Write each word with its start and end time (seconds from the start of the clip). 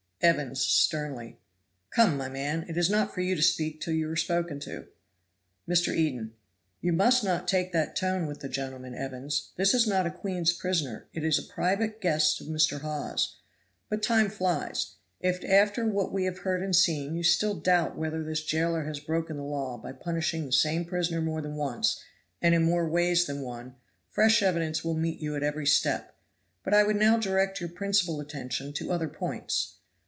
Evans 0.23 0.61
(sternly). 0.61 1.39
"Come, 1.89 2.15
my 2.15 2.29
man, 2.29 2.63
it 2.69 2.77
is 2.77 2.91
not 2.91 3.11
for 3.11 3.21
you 3.21 3.35
to 3.35 3.41
speak 3.41 3.81
till 3.81 3.95
you 3.95 4.07
are 4.07 4.15
spoken 4.15 4.59
to." 4.59 4.85
Mr. 5.67 5.95
Eden. 5.95 6.33
"You 6.79 6.93
must 6.93 7.23
not 7.23 7.47
take 7.47 7.71
that 7.71 7.95
tone 7.95 8.27
with 8.27 8.41
the 8.41 8.47
gentleman, 8.47 8.93
Evans 8.93 9.49
this 9.55 9.73
is 9.73 9.87
not 9.87 10.05
a 10.05 10.11
queen's 10.11 10.53
prisoner, 10.53 11.07
it 11.11 11.23
is 11.23 11.39
a 11.39 11.51
private 11.51 11.99
guest 12.01 12.39
of 12.39 12.45
Mr. 12.45 12.81
Hawes. 12.81 13.37
But 13.89 14.03
time 14.03 14.29
flies. 14.29 14.93
If 15.21 15.43
after 15.43 15.87
what 15.87 16.13
we 16.13 16.25
have 16.25 16.37
heard 16.37 16.61
and 16.61 16.75
seen, 16.75 17.15
you 17.15 17.23
still 17.23 17.55
doubt 17.55 17.97
whether 17.97 18.23
this 18.23 18.43
jailer 18.43 18.83
has 18.83 18.99
broken 18.99 19.37
the 19.37 19.43
law 19.43 19.79
by 19.79 19.91
punishing 19.91 20.45
the 20.45 20.51
same 20.51 20.85
prisoner 20.85 21.19
more 21.21 21.41
than 21.41 21.55
once 21.55 21.99
and 22.43 22.53
in 22.53 22.61
more 22.61 22.87
ways 22.87 23.25
than 23.25 23.41
one, 23.41 23.73
fresh 24.07 24.43
evidence 24.43 24.83
will 24.85 24.93
meet 24.95 25.19
you 25.19 25.35
at 25.35 25.41
every 25.41 25.65
step; 25.65 26.15
but 26.63 26.75
I 26.75 26.83
would 26.83 26.97
now 26.97 27.17
direct 27.17 27.59
your 27.59 27.69
principal 27.69 28.19
attention 28.21 28.71
to 28.73 28.91
other 28.91 29.07
points. 29.09 29.77